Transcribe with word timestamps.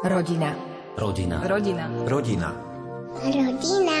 Rodina. 0.00 0.56
Rodina. 0.96 1.44
Rodina. 1.44 1.84
Rodina. 2.08 2.48
Rodina. 3.20 3.96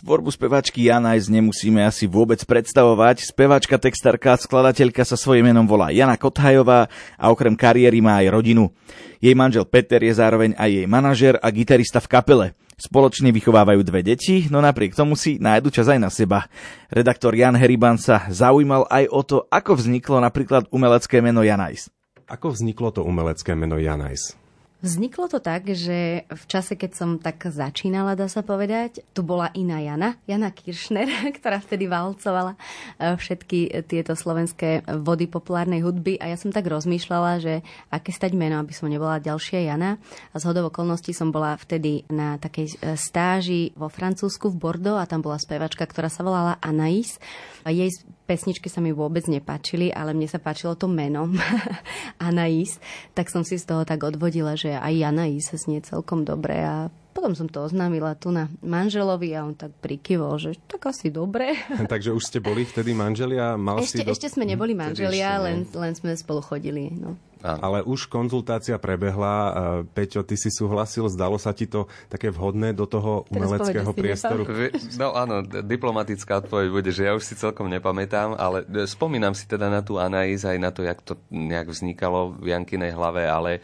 Tvorbu 0.00 0.32
speváčky 0.32 0.88
Janajs 0.88 1.28
nemusíme 1.28 1.84
asi 1.84 2.08
vôbec 2.08 2.40
predstavovať. 2.48 3.28
Speváčka, 3.28 3.76
textárka, 3.76 4.40
skladateľka 4.40 5.04
sa 5.04 5.20
svojím 5.20 5.52
menom 5.52 5.68
volá 5.68 5.92
Jana 5.92 6.16
Kothajová 6.16 6.88
a 7.20 7.28
okrem 7.28 7.52
kariéry 7.52 8.00
má 8.00 8.24
aj 8.24 8.40
rodinu. 8.40 8.72
Jej 9.20 9.36
manžel 9.36 9.68
Peter 9.68 10.00
je 10.00 10.16
zároveň 10.16 10.56
aj 10.56 10.72
jej 10.72 10.86
manažer 10.88 11.36
a 11.44 11.52
gitarista 11.52 12.00
v 12.00 12.08
kapele. 12.08 12.46
Spoločne 12.82 13.30
vychovávajú 13.30 13.86
dve 13.86 14.02
deti, 14.02 14.50
no 14.50 14.58
napriek 14.58 14.98
tomu 14.98 15.14
si 15.14 15.38
nájdu 15.38 15.70
čas 15.70 15.86
aj 15.86 16.02
na 16.02 16.10
seba. 16.10 16.50
Redaktor 16.90 17.30
Jan 17.30 17.54
Heriban 17.54 17.94
sa 17.94 18.26
zaujímal 18.26 18.90
aj 18.90 19.04
o 19.06 19.22
to, 19.22 19.36
ako 19.54 19.78
vzniklo 19.78 20.18
napríklad 20.18 20.66
umelecké 20.74 21.22
meno 21.22 21.46
Janajs. 21.46 21.94
Ako 22.26 22.50
vzniklo 22.50 22.90
to 22.90 23.06
umelecké 23.06 23.54
meno 23.54 23.78
Janajs? 23.78 24.34
Vzniklo 24.82 25.30
to 25.30 25.38
tak, 25.38 25.70
že 25.70 26.26
v 26.26 26.44
čase, 26.50 26.74
keď 26.74 26.90
som 26.90 27.10
tak 27.22 27.38
začínala, 27.46 28.18
dá 28.18 28.26
sa 28.26 28.42
povedať, 28.42 29.06
tu 29.14 29.22
bola 29.22 29.46
iná 29.54 29.78
Jana, 29.78 30.18
Jana 30.26 30.50
Kiršner, 30.50 31.06
ktorá 31.38 31.62
vtedy 31.62 31.86
valcovala 31.86 32.58
e, 32.98 33.14
všetky 33.14 33.86
tieto 33.86 34.18
slovenské 34.18 34.82
vody 34.98 35.30
populárnej 35.30 35.86
hudby 35.86 36.18
a 36.18 36.34
ja 36.34 36.36
som 36.36 36.50
tak 36.50 36.66
rozmýšľala, 36.66 37.38
že 37.38 37.62
aké 37.94 38.10
stať 38.10 38.34
meno, 38.34 38.58
aby 38.58 38.74
som 38.74 38.90
nebola 38.90 39.22
ďalšia 39.22 39.70
Jana. 39.70 40.02
A 40.34 40.42
z 40.42 40.50
hodov 40.50 40.74
okolností 40.74 41.14
som 41.14 41.30
bola 41.30 41.54
vtedy 41.54 42.02
na 42.10 42.42
takej 42.42 42.66
e, 42.82 42.98
stáži 42.98 43.70
vo 43.78 43.86
Francúzsku 43.86 44.50
v 44.50 44.58
Bordeaux 44.58 44.98
a 44.98 45.06
tam 45.06 45.22
bola 45.22 45.38
spevačka, 45.38 45.86
ktorá 45.86 46.10
sa 46.10 46.26
volala 46.26 46.58
Anaïs. 46.58 47.22
A 47.62 47.70
jej 47.70 47.86
pesničky 48.26 48.66
sa 48.66 48.80
mi 48.82 48.96
vôbec 48.96 49.28
nepáčili, 49.28 49.94
ale 49.94 50.10
mne 50.16 50.26
sa 50.26 50.40
páčilo 50.40 50.74
to 50.74 50.88
meno 50.88 51.28
Anaïs, 52.18 52.82
tak 53.12 53.28
som 53.28 53.44
si 53.44 53.60
z 53.60 53.68
toho 53.68 53.86
tak 53.86 54.02
odvodila, 54.02 54.56
že 54.56 54.71
aj 54.78 55.12
Anaïs 55.12 55.52
sa 55.52 55.56
znie 55.60 55.82
celkom 55.82 56.24
dobre 56.24 56.56
a 56.62 56.88
potom 57.12 57.36
som 57.36 57.46
to 57.46 57.68
oznámila 57.68 58.16
tu 58.16 58.32
na 58.32 58.48
manželovi 58.64 59.36
a 59.36 59.44
on 59.44 59.52
tak 59.52 59.70
prikyvol, 59.84 60.40
že 60.40 60.56
tak 60.64 60.88
asi 60.88 61.12
dobre. 61.12 61.54
Takže 61.92 62.10
už 62.16 62.24
ste 62.24 62.38
boli 62.40 62.64
vtedy 62.64 62.96
manželia? 62.96 63.54
Mal 63.60 63.84
ešte, 63.84 64.00
si 64.00 64.06
do... 64.08 64.12
ešte 64.16 64.32
sme 64.32 64.48
neboli 64.48 64.72
manželia, 64.72 65.38
ešte 65.38 65.44
len, 65.44 65.58
len 65.76 65.92
sme 65.92 66.16
spolu 66.16 66.40
chodili. 66.40 66.90
No. 66.96 67.14
Ale 67.42 67.82
už 67.82 68.06
konzultácia 68.06 68.78
prebehla. 68.78 69.34
e, 69.34 69.52
Peťo, 69.90 70.22
ty 70.22 70.38
si 70.38 70.48
súhlasil, 70.48 71.10
zdalo 71.10 71.36
sa 71.42 71.50
ti 71.50 71.66
to 71.66 71.90
také 72.06 72.30
vhodné 72.30 72.70
do 72.70 72.86
toho 72.86 73.26
umeleckého 73.34 73.90
priestoru? 73.90 74.46
No 74.94 75.18
áno, 75.18 75.42
diplomatická 75.42 76.38
odpoveď 76.38 76.68
bude, 76.70 76.90
že 76.94 77.10
ja 77.10 77.12
už 77.18 77.26
si 77.26 77.34
celkom 77.34 77.66
nepamätám, 77.66 78.38
ale 78.38 78.62
e, 78.70 78.86
spomínam 78.86 79.34
si 79.34 79.50
teda 79.50 79.66
na 79.66 79.82
tú 79.82 79.98
Anaís 79.98 80.46
aj 80.46 80.58
na 80.62 80.70
to, 80.70 80.86
jak 80.86 81.02
to 81.02 81.18
nejak 81.34 81.66
vznikalo 81.66 82.38
v 82.38 82.54
Jankinej 82.54 82.94
hlave, 82.94 83.26
ale 83.26 83.58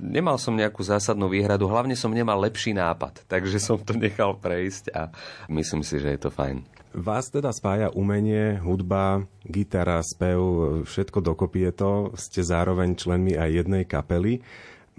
nemal 0.00 0.36
som 0.36 0.56
nejakú 0.56 0.80
zásadnú 0.84 1.28
výhradu, 1.28 1.68
hlavne 1.68 1.96
som 1.96 2.12
nemal 2.12 2.40
lepší 2.40 2.76
nápad, 2.80 3.28
takže 3.28 3.60
som 3.60 3.76
to 3.76 3.92
nechal 3.92 4.32
prejsť 4.40 4.96
a 4.96 5.12
myslím 5.52 5.84
si, 5.84 6.00
že 6.00 6.16
je 6.16 6.20
to 6.24 6.32
fajn. 6.32 6.64
Vás 6.90 7.30
teda 7.30 7.54
spája 7.54 7.92
umenie, 7.94 8.58
hudba, 8.58 9.22
gitara, 9.46 10.02
spev, 10.02 10.40
všetko 10.88 11.22
dokopy 11.22 11.70
je 11.70 11.72
to. 11.76 11.92
Ste 12.18 12.42
zároveň 12.42 12.98
členmi 12.98 13.38
aj 13.38 13.62
jednej 13.62 13.84
kapely. 13.86 14.42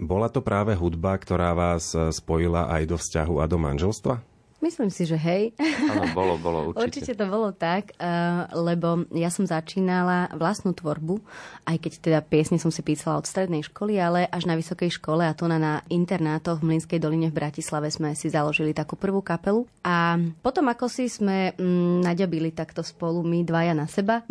Bola 0.00 0.32
to 0.32 0.40
práve 0.40 0.72
hudba, 0.72 1.20
ktorá 1.20 1.52
vás 1.52 1.92
spojila 1.92 2.72
aj 2.72 2.82
do 2.88 2.96
vzťahu 2.96 3.34
a 3.38 3.44
do 3.44 3.60
manželstva? 3.60 4.31
Myslím 4.62 4.94
si, 4.94 5.02
že 5.10 5.18
hej. 5.18 5.58
Áno, 5.58 6.06
bolo, 6.14 6.38
bolo 6.38 6.58
určite. 6.70 6.86
Určite 6.86 7.12
to 7.18 7.26
bolo 7.26 7.50
tak, 7.50 7.98
uh, 7.98 8.46
lebo 8.54 9.02
ja 9.10 9.26
som 9.26 9.42
začínala 9.42 10.30
vlastnú 10.38 10.70
tvorbu, 10.70 11.18
aj 11.66 11.76
keď 11.82 11.92
teda 11.98 12.18
piesne 12.22 12.62
som 12.62 12.70
si 12.70 12.78
písala 12.86 13.18
od 13.18 13.26
strednej 13.26 13.66
školy, 13.66 13.98
ale 13.98 14.30
až 14.30 14.46
na 14.46 14.54
vysokej 14.54 14.94
škole 15.02 15.26
a 15.26 15.34
tu 15.34 15.50
na, 15.50 15.58
na 15.58 15.82
internátoch 15.90 16.62
v 16.62 16.72
Mlinskej 16.72 17.02
doline 17.02 17.26
v 17.34 17.42
Bratislave 17.42 17.90
sme 17.90 18.14
si 18.14 18.30
založili 18.30 18.70
takú 18.70 18.94
prvú 18.94 19.18
kapelu. 19.18 19.66
A 19.82 20.14
potom 20.46 20.70
ako 20.70 20.86
si 20.86 21.10
sme 21.10 21.58
mm, 21.58 22.06
naďabili 22.06 22.54
takto 22.54 22.86
spolu 22.86 23.26
my 23.26 23.42
dvaja 23.42 23.74
na 23.74 23.90
seba. 23.90 24.22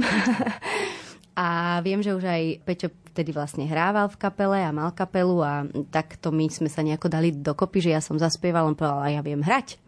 A 1.31 1.79
viem, 1.79 2.03
že 2.03 2.11
už 2.11 2.27
aj 2.27 2.44
Peťo 2.67 2.91
vtedy 3.11 3.35
vlastne 3.35 3.67
hrával 3.67 4.07
v 4.07 4.16
kapele 4.16 4.63
a 4.63 4.72
mal 4.72 4.95
kapelu 4.95 5.38
a 5.44 5.67
takto 5.91 6.31
my 6.31 6.47
sme 6.47 6.72
sa 6.72 6.79
nejako 6.79 7.11
dali 7.11 7.35
dokopy, 7.35 7.83
že 7.83 7.91
ja 7.91 7.99
som 7.99 8.16
zaspieval, 8.16 8.63
on 8.63 8.79
povedal, 8.79 9.03
a 9.03 9.11
ja 9.11 9.22
viem 9.22 9.44
hrať. 9.44 9.83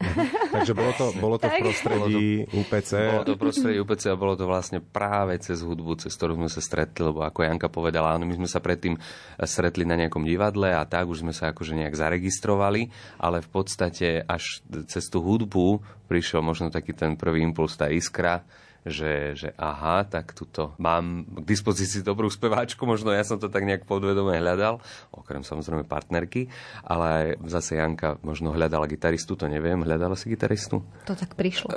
Takže 0.52 0.76
bolo 0.76 0.92
to, 0.94 1.06
bolo 1.18 1.36
to 1.40 1.48
v 1.48 1.56
prostredí 1.66 2.28
UPC. 2.52 2.92
Bolo 3.16 3.26
to 3.26 3.40
prostredie 3.40 3.80
UPC 3.80 4.04
a 4.12 4.20
bolo 4.20 4.36
to 4.36 4.44
vlastne 4.44 4.84
práve 4.84 5.40
cez 5.40 5.64
hudbu, 5.64 6.04
cez 6.04 6.12
ktorú 6.12 6.36
sme 6.36 6.52
sa 6.52 6.60
stretli, 6.60 7.00
lebo 7.00 7.24
ako 7.24 7.48
Janka 7.48 7.72
povedala, 7.72 8.12
áno, 8.14 8.28
my 8.28 8.36
sme 8.36 8.50
sa 8.52 8.60
predtým 8.60 9.00
stretli 9.40 9.88
na 9.88 9.96
nejakom 9.96 10.28
divadle 10.28 10.76
a 10.76 10.84
tak 10.84 11.08
už 11.08 11.24
sme 11.24 11.32
sa 11.32 11.56
akože 11.56 11.80
nejak 11.80 11.96
zaregistrovali, 11.96 12.92
ale 13.24 13.40
v 13.40 13.50
podstate 13.50 14.22
až 14.28 14.60
cez 14.92 15.08
tú 15.08 15.24
hudbu 15.24 15.80
prišiel 16.12 16.44
možno 16.44 16.68
taký 16.68 16.92
ten 16.92 17.16
prvý 17.16 17.42
impuls, 17.42 17.80
tá 17.80 17.88
iskra, 17.88 18.44
že, 18.84 19.36
že 19.36 19.50
aha, 19.56 20.04
tak 20.04 20.36
tuto 20.36 20.76
mám 20.76 21.24
k 21.24 21.44
dispozícii 21.48 22.04
dobrú 22.04 22.28
speváčku, 22.28 22.84
možno 22.84 23.16
ja 23.16 23.24
som 23.24 23.40
to 23.40 23.48
tak 23.48 23.64
nejak 23.64 23.88
podvedome 23.88 24.36
hľadal, 24.36 24.84
okrem 25.16 25.44
samozrejme 25.44 25.88
partnerky, 25.88 26.52
ale 26.84 27.06
aj 27.08 27.28
zase 27.48 27.80
Janka 27.80 28.20
možno 28.22 28.52
hľadala 28.52 28.88
gitaristu, 28.92 29.40
to 29.40 29.48
neviem, 29.48 29.82
hľadala 29.82 30.20
si 30.20 30.32
gitaristu? 30.32 30.84
To 31.08 31.14
tak 31.16 31.36
prišlo. 31.40 31.72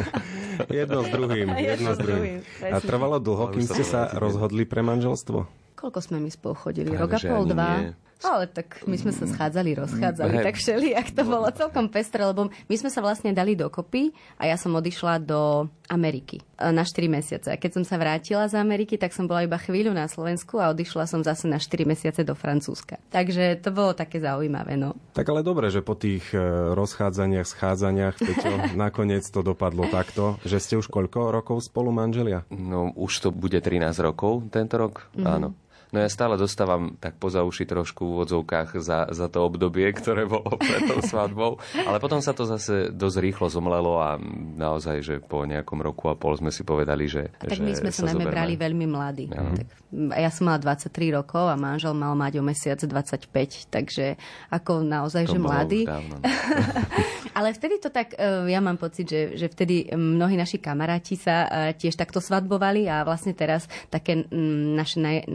Jedno 0.72 1.04
s 1.04 1.08
druhým. 1.12 1.48
Jedno 1.56 1.90
s 1.96 1.98
druhým. 2.00 2.40
A 2.64 2.76
trvalo 2.80 3.20
dlho, 3.20 3.52
kým 3.52 3.64
ste 3.64 3.84
sa 3.84 4.08
rozhodli 4.16 4.64
pre 4.64 4.80
manželstvo? 4.80 5.62
Koľko 5.76 5.98
sme 5.98 6.22
my 6.22 6.30
spolu 6.30 6.54
chodili? 6.54 6.94
Rok 6.94 7.16
a 7.16 7.20
pol, 7.20 7.44
dva? 7.50 7.70
nie. 7.82 7.92
Ale 8.22 8.46
tak 8.46 8.86
my 8.86 8.94
sme 8.94 9.10
sa 9.10 9.26
schádzali, 9.26 9.74
rozchádzali, 9.74 10.34
tak 10.46 10.54
všeli, 10.54 10.94
ak 10.94 11.10
to 11.14 11.22
bolo 11.26 11.50
celkom 11.50 11.90
pestre, 11.90 12.22
lebo 12.22 12.48
my 12.48 12.76
sme 12.78 12.90
sa 12.90 13.02
vlastne 13.02 13.34
dali 13.34 13.58
dokopy 13.58 14.14
a 14.38 14.46
ja 14.46 14.54
som 14.54 14.70
odišla 14.74 15.18
do 15.22 15.66
Ameriky 15.92 16.40
e, 16.40 16.72
na 16.72 16.86
4 16.86 17.10
mesiace. 17.10 17.48
A 17.52 17.60
keď 17.60 17.82
som 17.82 17.84
sa 17.84 18.00
vrátila 18.00 18.48
z 18.48 18.56
Ameriky, 18.56 18.96
tak 18.96 19.12
som 19.12 19.28
bola 19.28 19.44
iba 19.44 19.60
chvíľu 19.60 19.92
na 19.92 20.08
Slovensku 20.08 20.56
a 20.56 20.72
odišla 20.72 21.04
som 21.04 21.20
zase 21.20 21.50
na 21.50 21.60
4 21.60 21.84
mesiace 21.84 22.24
do 22.24 22.32
Francúzska. 22.32 22.96
Takže 23.12 23.60
to 23.60 23.74
bolo 23.74 23.92
také 23.92 24.22
zaujímavé, 24.22 24.80
no. 24.80 24.96
Tak 25.12 25.28
ale 25.28 25.44
dobre, 25.44 25.68
že 25.68 25.84
po 25.84 25.92
tých 25.98 26.32
e, 26.32 26.40
rozchádzaniach, 26.72 27.44
schádzaniach, 27.44 28.14
Peťo, 28.16 28.52
nakoniec 28.88 29.26
to 29.28 29.44
dopadlo 29.44 29.84
takto, 29.92 30.40
že 30.48 30.62
ste 30.62 30.74
už 30.80 30.88
koľko 30.88 31.28
rokov 31.28 31.66
spolu 31.68 31.92
manželia? 31.92 32.48
No 32.48 32.94
už 32.96 33.28
to 33.28 33.28
bude 33.28 33.58
13 33.60 33.92
rokov 34.00 34.48
tento 34.48 34.80
rok, 34.80 35.12
mm-hmm. 35.12 35.28
áno. 35.28 35.52
No 35.92 36.00
ja 36.00 36.08
stále 36.08 36.40
dostávam 36.40 36.96
tak 36.96 37.20
poza 37.20 37.44
uši 37.44 37.68
trošku 37.68 38.00
v 38.00 38.10
úvodzovkách 38.16 38.80
za, 38.80 39.12
za 39.12 39.28
to 39.28 39.44
obdobie, 39.44 39.84
ktoré 39.92 40.24
bolo 40.24 40.56
pred 40.56 40.88
tou 40.88 41.04
svadbou. 41.04 41.60
Ale 41.76 42.00
potom 42.00 42.24
sa 42.24 42.32
to 42.32 42.48
zase 42.48 42.88
dosť 42.88 43.16
rýchlo 43.20 43.52
zomlelo 43.52 44.00
a 44.00 44.16
naozaj, 44.56 44.96
že 45.04 45.14
po 45.20 45.44
nejakom 45.44 45.84
roku 45.84 46.08
a 46.08 46.16
pol 46.16 46.32
sme 46.40 46.48
si 46.48 46.64
povedali, 46.64 47.12
že 47.12 47.28
Tak 47.36 47.52
že 47.52 47.60
my 47.60 47.72
sme 47.76 47.90
sa 47.92 48.08
najmä 48.08 48.24
zoberme. 48.24 48.32
brali 48.32 48.54
veľmi 48.56 48.86
mladí. 48.88 49.24
Tak, 49.28 49.68
mm, 49.92 50.16
ja 50.16 50.32
som 50.32 50.48
mala 50.48 50.56
23 50.64 50.88
rokov 51.12 51.44
a 51.44 51.60
manžel 51.60 51.92
mal 51.92 52.16
mať 52.16 52.40
o 52.40 52.42
mesiac 52.42 52.80
25, 52.80 53.28
takže 53.68 54.16
ako 54.48 54.80
naozaj, 54.80 55.28
To 55.28 55.36
že 55.36 55.38
mladý. 55.38 55.80
dávno, 55.84 56.16
no. 56.16 56.24
Ale 57.36 57.52
vtedy 57.52 57.80
to 57.80 57.88
tak, 57.88 58.16
e, 58.16 58.48
ja 58.48 58.60
mám 58.60 58.76
pocit, 58.76 59.08
že, 59.08 59.36
že 59.36 59.48
vtedy 59.48 59.92
mnohí 59.92 60.36
naši 60.36 60.56
kamaráti 60.56 61.16
sa 61.16 61.48
e, 61.68 61.76
tiež 61.76 61.96
takto 61.96 62.20
svadbovali 62.20 62.88
a 62.88 63.04
vlastne 63.04 63.32
teraz 63.32 63.64
také 63.88 64.24
naše 64.72 65.00
naj, 65.00 65.28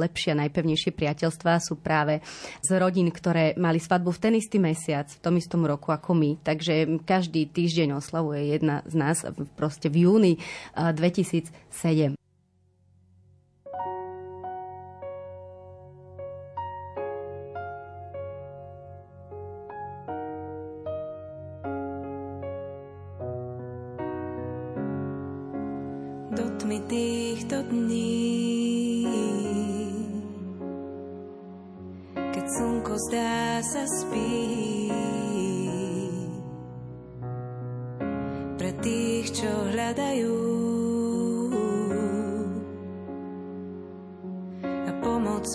najlepšie 0.00 0.32
a 0.32 0.40
najpevnejšie 0.48 0.96
priateľstvá 0.96 1.60
sú 1.60 1.76
práve 1.76 2.24
z 2.64 2.70
rodín, 2.80 3.12
ktoré 3.12 3.52
mali 3.60 3.76
svadbu 3.76 4.08
v 4.16 4.22
ten 4.24 4.34
istý 4.40 4.56
mesiac, 4.56 5.04
v 5.12 5.20
tom 5.20 5.36
istom 5.36 5.68
roku 5.68 5.92
ako 5.92 6.16
my. 6.16 6.30
Takže 6.40 7.04
každý 7.04 7.44
týždeň 7.52 8.00
oslavuje 8.00 8.56
jedna 8.56 8.80
z 8.88 8.94
nás 8.96 9.28
proste 9.60 9.92
v 9.92 10.08
júni 10.08 10.32
e, 10.36 10.40
2007. 10.96 12.19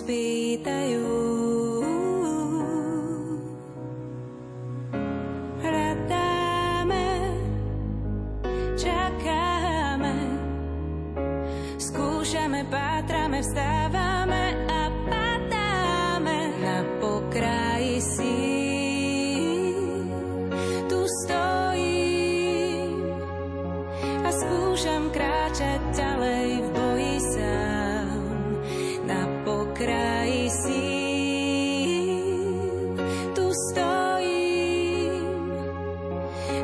pýtajú. 0.02 1.55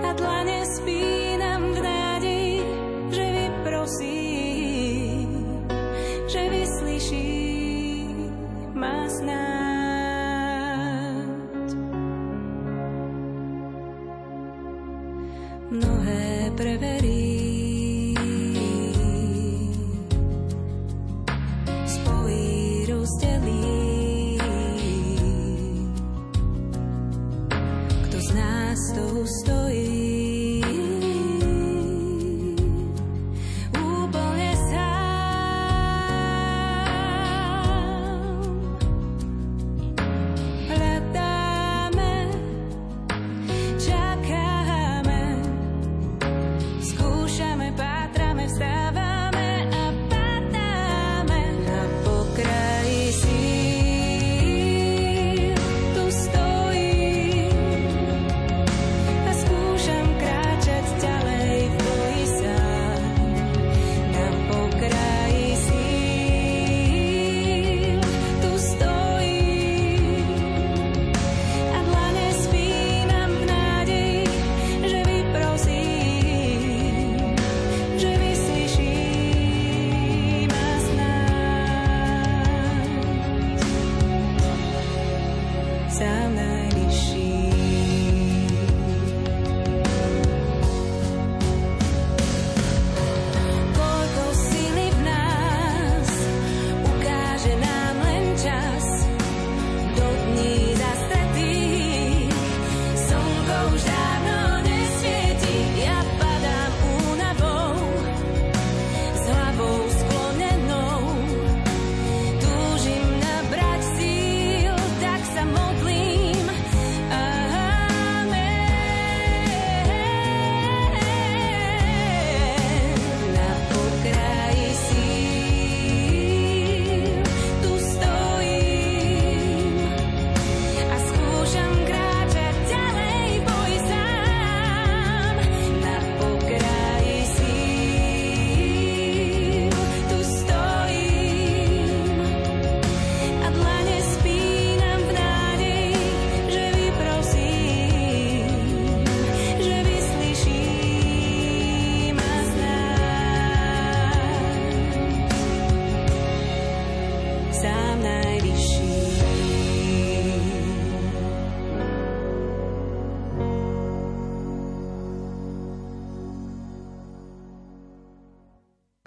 A 0.04 0.14
dlane 0.14 0.51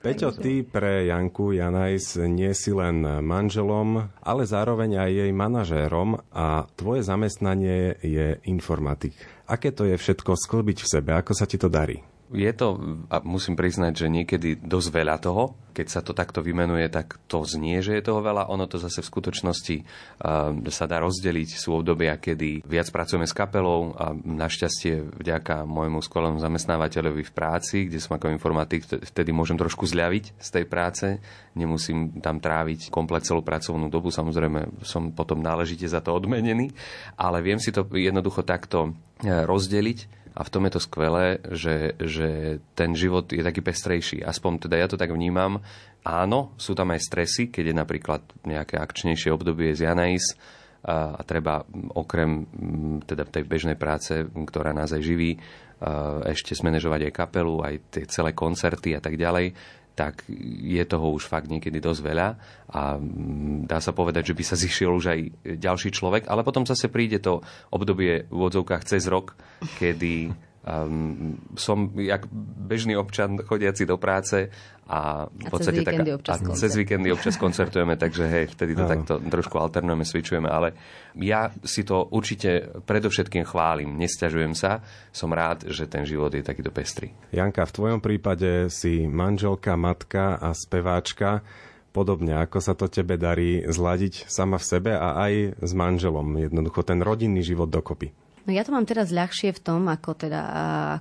Peťo, 0.05 0.37
ty 0.37 0.61
pre 0.61 1.09
Janku 1.09 1.57
Janajs 1.57 2.21
nie 2.29 2.53
si 2.53 2.69
len 2.69 3.01
manželom, 3.25 4.13
ale 4.21 4.45
zároveň 4.45 5.01
aj 5.01 5.11
jej 5.17 5.31
manažérom 5.33 6.21
a 6.29 6.69
tvoje 6.77 7.01
zamestnanie 7.01 7.97
je 8.05 8.37
informatik. 8.45 9.17
Aké 9.49 9.73
to 9.73 9.89
je 9.89 9.97
všetko 9.97 10.37
sklbiť 10.37 10.85
v 10.85 10.91
sebe? 10.93 11.09
Ako 11.17 11.33
sa 11.33 11.49
ti 11.49 11.57
to 11.57 11.73
darí? 11.73 12.05
Je 12.33 12.49
to, 12.57 12.81
a 13.13 13.21
musím 13.21 13.53
priznať, 13.53 14.01
že 14.01 14.07
niekedy 14.09 14.57
dosť 14.57 14.89
veľa 14.89 15.21
toho. 15.21 15.53
Keď 15.77 15.87
sa 15.93 16.01
to 16.01 16.17
takto 16.17 16.41
vymenuje, 16.41 16.89
tak 16.89 17.21
to 17.29 17.45
znie, 17.45 17.85
že 17.85 17.93
je 17.93 18.01
toho 18.01 18.17
veľa. 18.17 18.49
Ono 18.49 18.65
to 18.65 18.81
zase 18.81 19.05
v 19.05 19.11
skutočnosti 19.13 19.77
uh, 19.77 20.49
sa 20.73 20.89
dá 20.89 21.05
rozdeliť. 21.05 21.49
Sú 21.53 21.77
obdobia, 21.77 22.17
kedy 22.17 22.65
viac 22.65 22.89
pracujeme 22.89 23.29
s 23.29 23.35
kapelou 23.37 23.93
a 23.93 24.17
našťastie 24.17 25.21
vďaka 25.21 25.69
môjmu 25.69 26.01
skvelému 26.01 26.41
zamestnávateľovi 26.41 27.21
v 27.21 27.35
práci, 27.35 27.85
kde 27.85 28.01
som 28.01 28.17
ako 28.17 28.33
informatik, 28.33 28.89
vtedy 28.89 29.29
môžem 29.29 29.61
trošku 29.61 29.85
zľaviť 29.85 30.41
z 30.41 30.49
tej 30.49 30.65
práce. 30.65 31.05
Nemusím 31.53 32.25
tam 32.25 32.41
tráviť 32.41 32.89
komplet 32.89 33.21
celú 33.21 33.45
pracovnú 33.45 33.85
dobu. 33.93 34.09
Samozrejme, 34.09 34.81
som 34.81 35.13
potom 35.13 35.45
náležite 35.45 35.85
za 35.85 36.01
to 36.01 36.17
odmenený. 36.17 36.73
Ale 37.21 37.45
viem 37.45 37.61
si 37.61 37.69
to 37.69 37.85
jednoducho 37.93 38.41
takto 38.41 38.97
rozdeliť 39.21 40.24
a 40.35 40.41
v 40.43 40.51
tom 40.51 40.67
je 40.67 40.75
to 40.75 40.83
skvelé, 40.83 41.39
že, 41.55 41.95
že 41.95 42.59
ten 42.75 42.91
život 42.91 43.31
je 43.31 43.39
taký 43.39 43.63
pestrejší. 43.63 44.19
Aspoň 44.19 44.67
teda 44.67 44.75
ja 44.75 44.87
to 44.91 44.99
tak 44.99 45.15
vnímam. 45.15 45.63
Áno, 46.03 46.51
sú 46.59 46.75
tam 46.75 46.91
aj 46.91 47.07
stresy, 47.07 47.47
keď 47.47 47.71
je 47.71 47.75
napríklad 47.75 48.21
nejaké 48.43 48.75
akčnejšie 48.75 49.31
obdobie 49.31 49.71
z 49.71 49.87
Janais 49.87 50.35
a, 50.83 51.15
a 51.15 51.21
treba 51.23 51.63
okrem 51.95 52.45
teda 53.07 53.23
tej 53.23 53.47
bežnej 53.47 53.79
práce, 53.79 54.27
ktorá 54.27 54.75
nás 54.75 54.91
aj 54.91 55.01
živí, 55.01 55.39
ešte 56.27 56.55
zmanéžovať 56.55 57.11
aj 57.11 57.13
kapelu, 57.15 57.55
aj 57.63 57.75
tie 57.91 58.03
celé 58.07 58.31
koncerty 58.31 58.95
a 58.95 59.01
tak 59.03 59.19
ďalej 59.19 59.55
tak 59.95 60.27
je 60.61 60.83
toho 60.83 61.15
už 61.15 61.25
fakt 61.31 61.47
niekedy 61.47 61.79
dosť 61.79 62.01
veľa 62.03 62.27
a 62.75 62.99
dá 63.63 63.79
sa 63.79 63.95
povedať, 63.95 64.31
že 64.31 64.37
by 64.37 64.43
sa 64.43 64.59
zišiel 64.59 64.91
už 64.91 65.05
aj 65.09 65.19
ďalší 65.55 65.89
človek, 65.95 66.27
ale 66.27 66.43
potom 66.43 66.67
zase 66.67 66.91
príde 66.91 67.23
to 67.23 67.39
obdobie 67.71 68.27
v 68.27 68.39
odzovkách 68.39 68.83
cez 68.83 69.07
rok, 69.07 69.39
kedy 69.79 70.35
um, 70.65 71.37
som 71.53 71.93
jak 71.95 72.25
bežný 72.65 72.97
občan 72.97 73.37
chodiaci 73.37 73.85
do 73.85 74.01
práce 74.01 74.49
a 74.85 75.25
v 75.25 75.45
A 75.45 75.49
podstate 75.49 75.81
cez 75.81 75.89
víkendy 75.89 76.11
občas 76.13 76.37
a 76.37 76.53
cez 76.53 76.71
víkendy 76.77 77.09
občas 77.09 77.35
koncertujeme, 77.41 77.97
takže 77.97 78.23
hej, 78.29 78.45
vtedy 78.53 78.77
to 78.77 78.85
Áno. 78.85 78.91
takto 78.93 79.13
trošku 79.17 79.57
alternujeme, 79.57 80.05
switchujeme, 80.05 80.45
ale 80.45 80.77
ja 81.17 81.49
si 81.65 81.81
to 81.81 82.05
určite 82.13 82.81
predovšetkým 82.85 83.49
chválim, 83.49 83.97
nesťažujem 83.97 84.53
sa, 84.53 84.85
som 85.09 85.33
rád, 85.33 85.65
že 85.69 85.89
ten 85.89 86.05
život 86.05 86.29
je 86.33 86.45
takýto 86.45 86.69
pestrý. 86.69 87.13
Janka, 87.33 87.65
v 87.65 87.75
tvojom 87.81 87.99
prípade 88.01 88.69
si 88.69 89.09
manželka, 89.09 89.73
matka 89.73 90.37
a 90.37 90.53
speváčka. 90.53 91.41
Podobne, 91.89 92.35
ako 92.43 92.59
sa 92.59 92.75
to 92.75 92.91
tebe 92.91 93.15
darí 93.15 93.63
zladiť 93.63 94.27
sama 94.27 94.59
v 94.59 94.67
sebe 94.67 94.91
a 94.99 95.15
aj 95.15 95.63
s 95.63 95.71
manželom, 95.71 96.27
jednoducho 96.35 96.83
ten 96.83 96.99
rodinný 96.99 97.39
život 97.39 97.71
dokopy. 97.71 98.24
No 98.45 98.53
ja 98.53 98.61
to 98.61 98.69
mám 98.69 98.85
teraz 98.85 99.09
ľahšie 99.09 99.57
v 99.57 99.63
tom, 99.65 99.89
ako 99.89 100.13
teda 100.13 100.41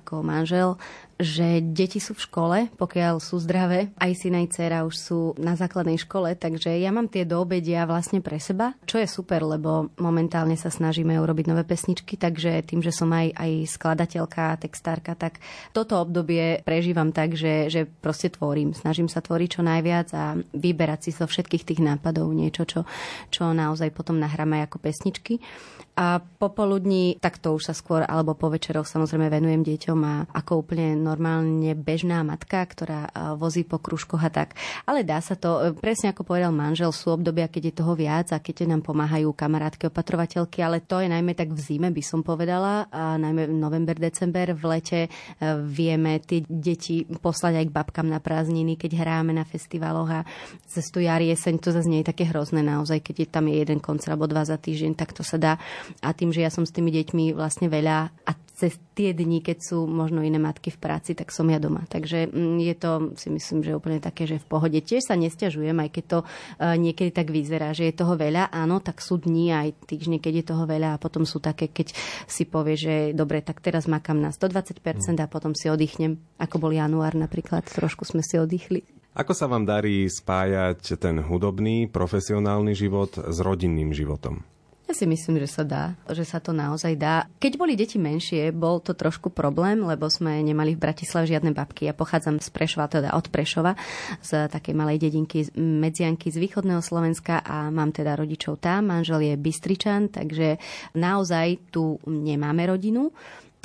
ako 0.01 0.25
manžel, 0.25 0.81
že 1.15 1.63
deti 1.63 2.03
sú 2.03 2.11
v 2.11 2.25
škole, 2.27 2.57
pokiaľ 2.75 3.23
sú 3.23 3.39
zdravé. 3.39 3.95
Aj 3.95 4.11
syn 4.11 4.35
aj 4.35 4.51
dcera 4.51 4.83
už 4.83 4.95
sú 4.99 5.19
na 5.39 5.55
základnej 5.55 5.95
škole, 5.95 6.35
takže 6.35 6.75
ja 6.75 6.91
mám 6.91 7.07
tie 7.07 7.23
doobedia 7.23 7.87
vlastne 7.87 8.19
pre 8.19 8.35
seba, 8.35 8.75
čo 8.83 8.99
je 8.99 9.07
super, 9.07 9.39
lebo 9.47 9.95
momentálne 9.95 10.59
sa 10.59 10.67
snažíme 10.67 11.15
urobiť 11.15 11.45
nové 11.47 11.63
pesničky, 11.63 12.19
takže 12.19 12.67
tým, 12.67 12.83
že 12.83 12.91
som 12.91 13.07
aj, 13.15 13.31
aj 13.31 13.51
skladateľka, 13.79 14.59
textárka, 14.59 15.15
tak 15.15 15.39
toto 15.71 16.03
obdobie 16.03 16.59
prežívam 16.67 17.15
tak, 17.15 17.39
že, 17.39 17.71
že 17.71 17.87
proste 17.87 18.27
tvorím. 18.27 18.75
Snažím 18.75 19.07
sa 19.07 19.23
tvoriť 19.23 19.49
čo 19.55 19.61
najviac 19.63 20.07
a 20.11 20.35
vyberať 20.51 20.99
si 21.07 21.11
zo 21.15 21.23
všetkých 21.31 21.63
tých 21.63 21.79
nápadov 21.79 22.27
niečo, 22.35 22.67
čo, 22.67 22.83
čo 23.31 23.55
naozaj 23.55 23.95
potom 23.95 24.19
nahráme 24.19 24.59
ako 24.67 24.83
pesničky. 24.83 25.39
A 25.95 26.19
popoludní, 26.19 27.15
tak 27.23 27.39
to 27.39 27.55
už 27.55 27.71
sa 27.71 27.73
skôr, 27.73 28.03
alebo 28.03 28.35
po 28.35 28.51
večeroch 28.51 28.83
samozrejme 28.83 29.31
venujem 29.31 29.63
deťom 29.63 29.99
a 30.03 30.13
ako 30.27 30.67
úplne 30.67 31.04
normálne 31.05 31.77
bežná 31.77 32.25
matka, 32.25 32.65
ktorá 32.65 33.13
vozí 33.37 33.61
po 33.61 33.77
kružkoch 33.77 34.25
a 34.25 34.33
tak. 34.33 34.57
Ale 34.89 35.05
dá 35.05 35.21
sa 35.21 35.37
to, 35.37 35.61
e, 35.61 35.77
presne 35.77 36.09
ako 36.09 36.25
povedal 36.25 36.49
manžel, 36.49 36.89
sú 36.89 37.13
obdobia, 37.13 37.45
keď 37.45 37.69
je 37.69 37.73
toho 37.77 37.93
viac 37.93 38.33
a 38.33 38.41
keď 38.41 38.65
nám 38.65 38.81
pomáhajú 38.81 39.29
kamarátky, 39.35 39.93
opatrovateľky, 39.93 40.65
ale 40.65 40.81
to 40.81 41.03
je 41.03 41.11
najmä 41.11 41.37
tak 41.37 41.53
v 41.53 41.59
zime, 41.61 41.93
by 41.93 42.01
som 42.01 42.25
povedala, 42.25 42.89
a 42.89 43.21
najmä 43.21 43.51
november, 43.51 43.93
december, 43.93 44.55
v 44.57 44.63
lete 44.65 44.99
e, 45.05 45.09
vieme 45.61 46.17
tie 46.23 46.41
deti 46.47 47.05
poslať 47.05 47.61
aj 47.61 47.65
k 47.69 47.75
babkám 47.75 48.07
na 48.09 48.17
prázdniny, 48.17 48.79
keď 48.79 49.05
hráme 49.05 49.35
na 49.35 49.45
festivaloch 49.45 50.09
a 50.09 50.19
cez 50.65 50.89
tu 50.89 51.03
jar, 51.03 51.21
jeseň, 51.21 51.61
to 51.61 51.69
zase 51.69 51.85
nie 51.85 52.01
je 52.01 52.09
také 52.09 52.25
hrozné. 52.25 52.65
Naozaj, 52.65 53.03
keď 53.03 53.15
je 53.21 53.27
tam 53.29 53.45
je 53.51 53.55
jeden 53.61 53.79
koncert 53.83 54.15
alebo 54.15 54.31
dva 54.31 54.47
za 54.47 54.55
týždeň, 54.55 54.95
tak 54.95 55.11
to 55.11 55.21
sa 55.21 55.37
dá. 55.37 55.53
A 56.01 56.15
tým, 56.15 56.31
že 56.31 56.41
ja 56.41 56.49
som 56.49 56.63
s 56.63 56.73
tými 56.73 56.89
deťmi 56.89 57.35
vlastne 57.35 57.67
veľa 57.67 58.09
a 58.25 58.31
cez 58.55 58.79
tie 58.95 59.11
dni, 59.11 59.43
keď 59.43 59.57
sú 59.59 59.83
možno 59.83 60.23
iné 60.23 60.39
matky 60.39 60.71
v 60.71 60.79
práci, 60.79 61.11
tak 61.11 61.35
som 61.35 61.43
ja 61.51 61.59
doma. 61.59 61.83
Takže 61.91 62.31
mm, 62.31 62.57
je 62.63 62.75
to, 62.79 62.91
si 63.19 63.27
myslím, 63.27 63.59
že 63.67 63.75
úplne 63.75 63.99
také, 63.99 64.23
že 64.23 64.39
v 64.39 64.47
pohode. 64.47 64.79
Tiež 64.79 65.03
sa 65.03 65.19
nestiažujem, 65.19 65.75
aj 65.75 65.89
keď 65.91 66.03
to 66.07 66.19
e, 66.23 66.25
niekedy 66.79 67.11
tak 67.11 67.35
vyzerá, 67.35 67.75
že 67.75 67.91
je 67.91 67.99
toho 67.99 68.15
veľa. 68.15 68.55
Áno, 68.55 68.79
tak 68.79 69.03
sú 69.03 69.19
dni 69.19 69.51
aj 69.51 69.67
týždne, 69.91 70.23
keď 70.23 70.33
je 70.41 70.45
toho 70.55 70.63
veľa 70.63 70.95
a 70.95 71.01
potom 71.01 71.27
sú 71.27 71.43
také, 71.43 71.67
keď 71.67 71.91
si 72.31 72.47
povie, 72.47 72.79
že 72.79 72.95
dobre, 73.11 73.43
tak 73.43 73.59
teraz 73.59 73.91
makám 73.91 74.17
na 74.23 74.31
120% 74.31 74.79
a 75.19 75.27
potom 75.27 75.51
si 75.51 75.67
oddychnem, 75.67 76.15
ako 76.39 76.55
bol 76.63 76.71
január 76.71 77.11
napríklad, 77.19 77.67
trošku 77.67 78.07
sme 78.07 78.23
si 78.23 78.39
oddychli. 78.39 78.87
Ako 79.15 79.31
sa 79.31 79.47
vám 79.47 79.63
darí 79.63 80.07
spájať 80.11 80.99
ten 80.99 81.23
hudobný, 81.23 81.87
profesionálny 81.87 82.75
život 82.75 83.15
s 83.15 83.37
rodinným 83.39 83.95
životom? 83.95 84.43
Ja 84.85 84.93
si 84.93 85.09
myslím, 85.09 85.41
že 85.41 85.49
sa 85.49 85.65
dá, 85.65 85.97
že 86.13 86.21
sa 86.21 86.37
to 86.37 86.53
naozaj 86.53 86.93
dá. 86.93 87.25
Keď 87.41 87.57
boli 87.57 87.73
deti 87.73 87.97
menšie, 87.97 88.53
bol 88.53 88.77
to 88.77 88.93
trošku 88.93 89.33
problém, 89.33 89.81
lebo 89.81 90.05
sme 90.13 90.45
nemali 90.45 90.77
v 90.77 90.83
Bratislave 90.85 91.25
žiadne 91.25 91.57
babky. 91.57 91.89
Ja 91.89 91.97
pochádzam 91.97 92.37
z 92.37 92.53
Prešova, 92.53 92.85
teda 92.85 93.17
od 93.17 93.25
Prešova, 93.33 93.73
z 94.21 94.45
takej 94.45 94.77
malej 94.77 95.01
dedinky 95.01 95.49
Medzianky 95.57 96.29
z 96.29 96.37
východného 96.37 96.85
Slovenska 96.85 97.41
a 97.41 97.73
mám 97.73 97.97
teda 97.97 98.13
rodičov 98.13 98.61
tam. 98.61 98.93
Manžel 98.93 99.25
je 99.25 99.33
Bystričan, 99.41 100.13
takže 100.13 100.61
naozaj 100.93 101.73
tu 101.73 101.97
nemáme 102.05 102.69
rodinu. 102.69 103.09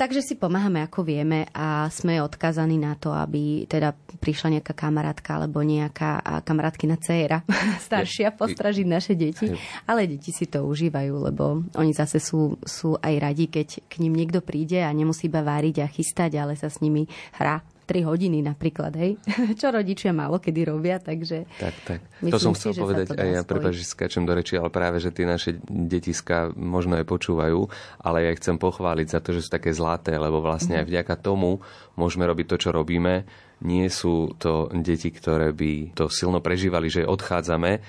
Takže 0.01 0.25
si 0.25 0.33
pomáhame 0.33 0.81
ako 0.81 1.05
vieme 1.05 1.45
a 1.53 1.85
sme 1.93 2.17
odkazaní 2.25 2.81
na 2.81 2.97
to, 2.97 3.13
aby 3.13 3.69
teda 3.69 3.93
prišla 4.17 4.57
nejaká 4.57 4.73
kamarátka 4.73 5.37
alebo 5.37 5.61
nejaká 5.61 6.41
kamarátkina 6.41 6.97
dcéra 6.97 7.45
staršia 7.85 8.33
postražiť 8.33 8.87
naše 8.89 9.13
deti. 9.13 9.53
Ale 9.85 10.09
deti 10.09 10.33
si 10.33 10.49
to 10.49 10.65
užívajú, 10.65 11.13
lebo 11.29 11.61
oni 11.77 11.93
zase 11.93 12.17
sú, 12.17 12.57
sú 12.65 12.97
aj 12.97 13.13
radi, 13.21 13.45
keď 13.45 13.85
k 13.85 13.93
ním 14.01 14.17
niekto 14.17 14.41
príde 14.41 14.81
a 14.81 14.89
nemusí 14.89 15.29
iba 15.29 15.45
váriť 15.45 15.85
a 15.85 15.87
chystať, 15.93 16.33
ale 16.41 16.57
sa 16.57 16.73
s 16.73 16.81
nimi 16.81 17.05
hrá. 17.37 17.61
3 17.91 18.07
hodiny 18.07 18.39
napríklad, 18.39 18.95
hej? 18.95 19.19
Čo 19.59 19.75
rodičia 19.75 20.15
málo 20.15 20.39
kedy 20.39 20.61
robia, 20.63 20.95
takže... 21.03 21.43
Tak, 21.59 21.75
tak. 21.83 21.99
To 22.23 22.39
som 22.39 22.55
chcel 22.55 22.71
si, 22.71 22.79
povedať 22.79 23.11
aj 23.19 23.27
ja, 23.27 23.41
prepáč, 23.43 23.83
že 23.83 23.91
skáčem 23.91 24.23
do 24.23 24.31
reči, 24.31 24.55
ale 24.55 24.71
práve, 24.71 25.03
že 25.03 25.11
tie 25.11 25.27
naše 25.27 25.59
detiska 25.67 26.55
možno 26.55 26.95
aj 26.95 27.03
počúvajú, 27.03 27.67
ale 27.99 28.23
ja 28.23 28.29
ich 28.31 28.39
chcem 28.39 28.55
pochváliť 28.55 29.07
za 29.11 29.19
to, 29.19 29.35
že 29.35 29.43
sú 29.43 29.49
také 29.51 29.75
zlaté, 29.75 30.15
lebo 30.15 30.39
vlastne 30.39 30.79
aj 30.79 30.87
vďaka 30.87 31.19
tomu 31.19 31.59
môžeme 31.99 32.23
robiť 32.23 32.47
to, 32.47 32.55
čo 32.63 32.69
robíme. 32.71 33.27
Nie 33.67 33.91
sú 33.91 34.39
to 34.39 34.71
deti, 34.71 35.11
ktoré 35.11 35.51
by 35.51 35.91
to 35.91 36.07
silno 36.07 36.39
prežívali, 36.39 36.87
že 36.87 37.03
odchádzame. 37.03 37.83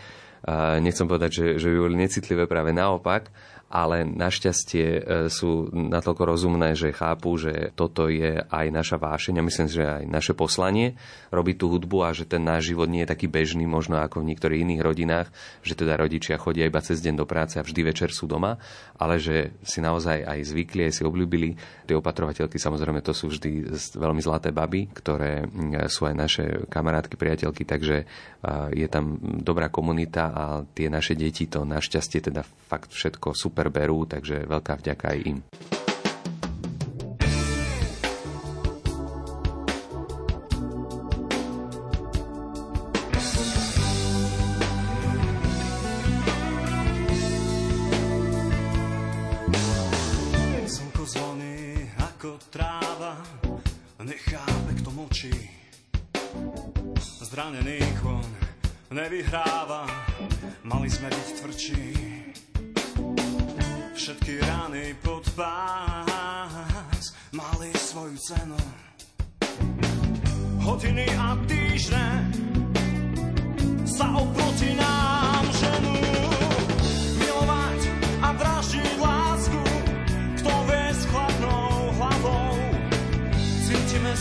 Nechcem 0.83 1.07
povedať, 1.07 1.31
že, 1.31 1.47
že 1.63 1.71
by 1.71 1.77
boli 1.87 1.97
necitlivé, 2.03 2.51
práve 2.51 2.75
naopak, 2.75 3.31
ale 3.73 4.05
našťastie 4.05 4.85
e, 4.85 5.01
sú 5.33 5.73
natoľko 5.73 6.23
rozumné, 6.29 6.77
že 6.77 6.93
chápu, 6.93 7.41
že 7.41 7.73
toto 7.73 8.13
je 8.13 8.37
aj 8.37 8.67
naša 8.69 9.01
vášeň 9.01 9.41
a 9.41 9.47
myslím, 9.49 9.69
že 9.73 9.83
aj 9.89 10.05
naše 10.05 10.37
poslanie 10.37 10.93
robiť 11.33 11.57
tú 11.57 11.73
hudbu 11.73 12.05
a 12.05 12.13
že 12.13 12.29
ten 12.29 12.45
náš 12.45 12.69
život 12.69 12.93
nie 12.93 13.09
je 13.09 13.13
taký 13.17 13.33
bežný, 13.33 13.65
možno 13.65 13.97
ako 13.97 14.21
v 14.21 14.29
niektorých 14.29 14.69
iných 14.69 14.85
rodinách, 14.85 15.33
že 15.65 15.73
teda 15.73 15.97
rodičia 15.97 16.37
chodia 16.37 16.69
iba 16.69 16.85
cez 16.85 17.01
deň 17.01 17.25
do 17.25 17.25
práce 17.25 17.57
a 17.57 17.65
vždy 17.65 17.81
večer 17.81 18.13
sú 18.13 18.29
doma, 18.29 18.61
ale 19.01 19.17
že 19.17 19.57
si 19.65 19.81
naozaj 19.81 20.21
aj 20.21 20.39
zvykli, 20.53 20.93
aj 20.93 21.01
si 21.01 21.03
obľúbili. 21.09 21.57
Tie 21.89 21.97
opatrovateľky 21.97 22.61
samozrejme 22.61 23.01
to 23.01 23.17
sú 23.17 23.33
vždy 23.33 23.73
veľmi 23.97 24.21
zlaté 24.21 24.53
baby, 24.53 24.93
ktoré 24.93 25.49
sú 25.89 26.05
aj 26.05 26.15
naše 26.15 26.45
kamarátky, 26.69 27.17
priateľky, 27.17 27.65
takže 27.65 28.05
je 28.77 28.87
tam 28.93 29.17
dobrá 29.41 29.73
komunita 29.73 30.32
a 30.33 30.65
tie 30.73 30.89
naše 30.89 31.13
deti 31.13 31.45
to 31.45 31.69
našťastie 31.69 32.33
teda 32.33 32.43
fakt 32.43 32.91
všetko 32.97 33.37
super 33.37 33.69
berú, 33.69 34.09
takže 34.09 34.49
veľká 34.49 34.81
vďaka 34.81 35.07
aj 35.13 35.19
im. 35.29 35.39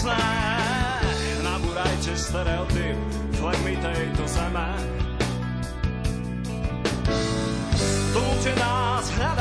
jasné. 0.00 0.16
Nabúrajte 1.44 2.16
stereotyp 2.16 2.96
flegmy 3.36 3.76
tejto 3.84 4.24
zeme. 4.24 4.68
Túte 8.12 8.50
nás 8.56 9.04
hľadať 9.12 9.39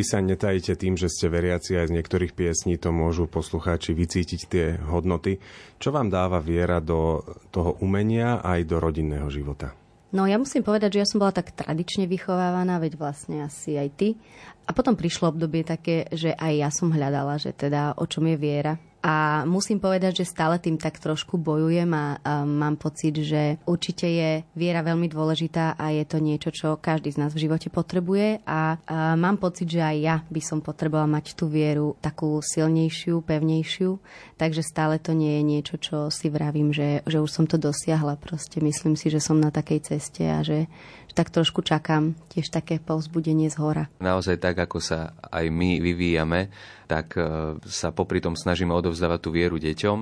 Vy 0.00 0.08
sa 0.08 0.24
netajíte 0.24 0.80
tým, 0.80 0.96
že 0.96 1.12
ste 1.12 1.28
veriaci 1.28 1.76
aj 1.76 1.92
z 1.92 2.00
niektorých 2.00 2.32
piesní, 2.32 2.80
to 2.80 2.88
môžu 2.88 3.28
poslucháči 3.28 3.92
vycítiť 3.92 4.40
tie 4.48 4.66
hodnoty. 4.80 5.36
Čo 5.76 5.92
vám 5.92 6.08
dáva 6.08 6.40
viera 6.40 6.80
do 6.80 7.20
toho 7.52 7.76
umenia 7.84 8.40
aj 8.40 8.64
do 8.64 8.80
rodinného 8.80 9.28
života? 9.28 9.76
No 10.16 10.24
ja 10.24 10.40
musím 10.40 10.64
povedať, 10.64 10.96
že 10.96 11.00
ja 11.04 11.08
som 11.12 11.20
bola 11.20 11.36
tak 11.36 11.52
tradične 11.52 12.08
vychovávaná, 12.08 12.80
veď 12.80 12.96
vlastne 12.96 13.44
asi 13.44 13.76
aj 13.76 13.88
ty. 13.92 14.16
A 14.64 14.72
potom 14.72 14.96
prišlo 14.96 15.36
obdobie 15.36 15.68
také, 15.68 16.08
že 16.16 16.32
aj 16.32 16.52
ja 16.56 16.72
som 16.72 16.88
hľadala, 16.88 17.36
že 17.36 17.52
teda 17.52 17.92
o 18.00 18.08
čom 18.08 18.24
je 18.24 18.40
viera. 18.40 18.80
A 19.00 19.48
musím 19.48 19.80
povedať, 19.80 20.20
že 20.20 20.28
stále 20.28 20.60
tým 20.60 20.76
tak 20.76 21.00
trošku 21.00 21.40
bojujem 21.40 21.88
a, 21.96 22.20
a 22.20 22.44
mám 22.44 22.76
pocit, 22.76 23.16
že 23.16 23.56
určite 23.64 24.04
je 24.04 24.44
viera 24.52 24.84
veľmi 24.84 25.08
dôležitá 25.08 25.80
a 25.80 25.88
je 25.88 26.04
to 26.04 26.20
niečo, 26.20 26.52
čo 26.52 26.76
každý 26.76 27.08
z 27.08 27.20
nás 27.24 27.32
v 27.32 27.48
živote 27.48 27.72
potrebuje 27.72 28.44
a, 28.44 28.76
a 28.76 29.16
mám 29.16 29.40
pocit, 29.40 29.72
že 29.72 29.80
aj 29.80 29.96
ja 29.96 30.16
by 30.28 30.40
som 30.44 30.60
potrebovala 30.60 31.08
mať 31.08 31.32
tú 31.32 31.48
vieru 31.48 31.96
takú 32.04 32.44
silnejšiu, 32.44 33.24
pevnejšiu, 33.24 33.96
takže 34.36 34.60
stále 34.60 35.00
to 35.00 35.16
nie 35.16 35.40
je 35.40 35.42
niečo, 35.48 35.74
čo 35.80 35.96
si 36.12 36.28
vravím, 36.28 36.68
že, 36.76 37.00
že 37.08 37.24
už 37.24 37.30
som 37.32 37.44
to 37.48 37.56
dosiahla. 37.56 38.20
Proste 38.20 38.60
myslím 38.60 39.00
si, 39.00 39.08
že 39.08 39.24
som 39.24 39.40
na 39.40 39.48
takej 39.48 39.96
ceste 39.96 40.28
a 40.28 40.44
že, 40.44 40.68
že 41.08 41.14
tak 41.16 41.32
trošku 41.32 41.64
čakám 41.64 42.12
tiež 42.28 42.52
také 42.52 42.76
povzbudenie 42.76 43.48
z 43.48 43.56
hora. 43.56 43.88
Naozaj 43.98 44.36
tak, 44.38 44.60
ako 44.60 44.78
sa 44.78 45.16
aj 45.32 45.48
my 45.48 45.80
vyvíjame, 45.80 46.52
tak 46.90 47.14
e, 47.14 47.54
sa 47.70 47.94
popri 47.94 48.18
tom 48.18 48.34
snažíme 48.34 48.74
odovzdávať 48.90 49.20
tú 49.22 49.30
vieru 49.30 49.56
deťom, 49.62 49.98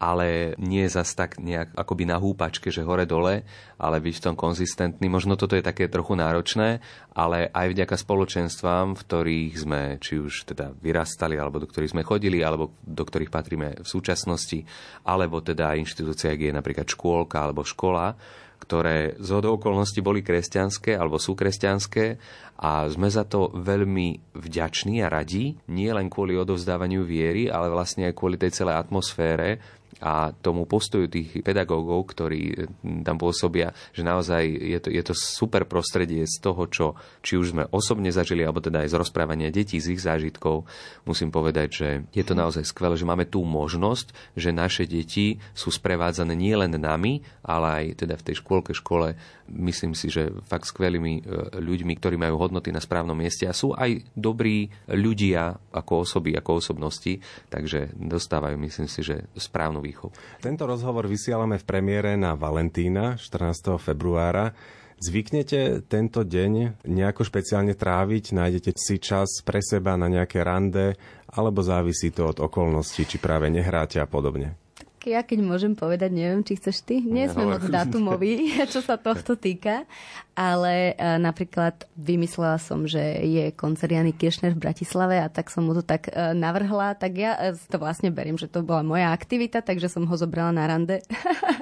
ale 0.00 0.56
nie 0.56 0.88
zas 0.88 1.12
tak 1.12 1.36
nejak 1.36 1.76
akoby 1.76 2.08
na 2.08 2.16
húpačke, 2.16 2.72
že 2.72 2.80
hore-dole, 2.80 3.44
ale 3.76 3.96
byť 4.00 4.14
v 4.16 4.24
tom 4.24 4.34
konzistentný. 4.34 5.12
Možno 5.12 5.36
toto 5.36 5.52
je 5.52 5.60
také 5.60 5.92
trochu 5.92 6.16
náročné, 6.16 6.80
ale 7.12 7.52
aj 7.52 7.76
vďaka 7.76 8.00
spoločenstvám, 8.00 8.96
v 8.96 9.02
ktorých 9.04 9.54
sme 9.60 9.80
či 10.00 10.16
už 10.16 10.48
teda 10.48 10.72
vyrastali, 10.80 11.36
alebo 11.36 11.60
do 11.60 11.68
ktorých 11.68 11.92
sme 11.92 12.08
chodili, 12.08 12.40
alebo 12.40 12.72
do 12.80 13.04
ktorých 13.04 13.28
patríme 13.28 13.84
v 13.84 13.86
súčasnosti, 13.86 14.64
alebo 15.04 15.44
teda 15.44 15.76
inštitúcia, 15.76 16.32
kde 16.32 16.48
je 16.48 16.58
napríklad 16.58 16.88
škôlka 16.88 17.36
alebo 17.36 17.60
škola, 17.60 18.16
ktoré 18.60 19.16
z 19.16 19.30
okolností 19.40 20.04
boli 20.04 20.20
kresťanské 20.20 20.94
alebo 20.94 21.16
sú 21.16 21.32
kresťanské 21.32 22.20
a 22.60 22.84
sme 22.92 23.08
za 23.08 23.24
to 23.24 23.48
veľmi 23.56 24.36
vďační 24.36 25.00
a 25.00 25.08
radi, 25.08 25.56
nie 25.72 25.88
len 25.88 26.12
kvôli 26.12 26.36
odovzdávaniu 26.36 27.08
viery, 27.08 27.48
ale 27.48 27.72
vlastne 27.72 28.04
aj 28.04 28.14
kvôli 28.14 28.36
tej 28.36 28.52
celej 28.52 28.76
atmosfére, 28.76 29.79
a 30.00 30.32
tomu 30.32 30.64
postoju 30.64 31.10
tých 31.10 31.42
pedagógov, 31.44 32.14
ktorí 32.14 32.70
tam 33.02 33.20
pôsobia, 33.20 33.74
že 33.92 34.06
naozaj 34.06 34.42
je 34.46 34.78
to, 34.80 34.88
je 34.88 35.02
to 35.02 35.14
super 35.14 35.66
prostredie 35.68 36.24
z 36.24 36.36
toho, 36.40 36.62
čo 36.70 36.86
či 37.20 37.36
už 37.36 37.52
sme 37.52 37.68
osobne 37.68 38.08
zažili, 38.08 38.46
alebo 38.46 38.64
teda 38.64 38.86
aj 38.86 38.94
z 38.94 38.98
rozprávania 39.02 39.52
detí, 39.52 39.76
z 39.76 39.92
ich 39.92 40.00
zážitkov. 40.00 40.64
Musím 41.04 41.28
povedať, 41.28 41.68
že 41.68 41.88
je 42.16 42.24
to 42.24 42.32
naozaj 42.32 42.64
skvelé, 42.64 42.96
že 42.96 43.04
máme 43.04 43.28
tú 43.28 43.44
možnosť, 43.44 44.14
že 44.38 44.54
naše 44.54 44.88
deti 44.88 45.36
sú 45.52 45.68
sprevádzané 45.68 46.32
nielen 46.32 46.80
nami, 46.80 47.20
ale 47.44 47.66
aj 47.68 48.06
teda 48.06 48.14
v 48.16 48.24
tej 48.30 48.34
škôlke, 48.40 48.72
škole, 48.72 49.18
myslím 49.50 49.98
si, 49.98 50.08
že 50.08 50.30
fakt 50.46 50.70
skvelými 50.70 51.20
e, 51.20 51.22
ľuďmi, 51.58 51.92
ktorí 51.98 52.14
majú 52.14 52.38
hodnoty 52.38 52.70
na 52.70 52.78
správnom 52.78 53.18
mieste 53.18 53.44
a 53.44 53.56
sú 53.56 53.74
aj 53.74 54.06
dobrí 54.14 54.70
ľudia 54.86 55.58
ako 55.74 56.06
osoby, 56.06 56.38
ako 56.38 56.62
osobnosti, 56.62 57.18
takže 57.50 57.92
dostávajú, 57.98 58.54
myslím 58.62 58.88
si, 58.88 59.02
že 59.02 59.26
správnu 59.34 59.79
výchovu. 59.80 60.12
Tento 60.38 60.64
rozhovor 60.68 61.08
vysielame 61.08 61.56
v 61.56 61.64
premiére 61.64 62.14
na 62.14 62.36
Valentína 62.36 63.16
14. 63.16 63.80
februára. 63.80 64.52
Zvyknete 65.00 65.80
tento 65.88 66.20
deň 66.28 66.84
nejako 66.84 67.24
špeciálne 67.24 67.72
tráviť? 67.72 68.36
Nájdete 68.36 68.76
si 68.76 69.00
čas 69.00 69.40
pre 69.40 69.64
seba 69.64 69.96
na 69.96 70.12
nejaké 70.12 70.44
rande? 70.44 71.00
Alebo 71.32 71.64
závisí 71.64 72.12
to 72.12 72.28
od 72.28 72.38
okolností, 72.44 73.08
či 73.08 73.16
práve 73.16 73.48
nehráte 73.48 73.96
a 73.96 74.04
podobne? 74.04 74.60
Ja 75.06 75.24
keď 75.24 75.38
môžem 75.40 75.72
povedať, 75.72 76.12
neviem, 76.12 76.44
či 76.44 76.60
chceš 76.60 76.84
ty, 76.84 77.00
nie 77.00 77.24
sme 77.30 77.48
moc 77.48 77.64
datumoví, 77.64 78.52
čo 78.72 78.84
sa 78.84 79.00
tohto 79.00 79.36
týka, 79.38 79.88
ale 80.36 80.96
uh, 80.96 81.16
napríklad 81.16 81.88
vymyslela 81.96 82.60
som, 82.60 82.84
že 82.84 83.00
je 83.24 83.52
koncert 83.56 83.92
Jany 83.92 84.12
Kiršner 84.12 84.56
v 84.56 84.62
Bratislave 84.62 85.20
a 85.20 85.28
tak 85.28 85.48
som 85.48 85.64
mu 85.68 85.72
to 85.72 85.84
tak 85.84 86.08
uh, 86.12 86.36
navrhla, 86.36 86.96
tak 86.96 87.16
ja 87.16 87.36
uh, 87.36 87.56
to 87.56 87.76
vlastne 87.76 88.12
beriem, 88.12 88.36
že 88.36 88.48
to 88.48 88.64
bola 88.64 88.84
moja 88.84 89.12
aktivita, 89.12 89.64
takže 89.64 89.88
som 89.88 90.04
ho 90.04 90.14
zobrala 90.16 90.52
na 90.52 90.64
rande 90.68 91.00